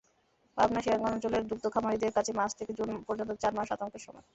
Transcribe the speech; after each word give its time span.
পাবনা-সিরাজগঞ্জ 0.57 1.13
অঞ্চলের 1.13 1.43
দুগ্ধ 1.49 1.65
খামারিদের 1.73 2.11
কাছে 2.13 2.31
মার্চ 2.33 2.53
থেকে 2.59 2.71
জুন 2.77 2.89
পর্যন্ত 3.07 3.31
চার 3.41 3.53
মাস 3.57 3.67
আতঙ্কের 3.71 4.03
সময়। 4.05 4.25